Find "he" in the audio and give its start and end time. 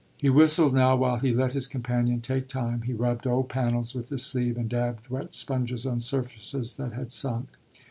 0.17-0.31, 1.19-1.31, 2.81-2.91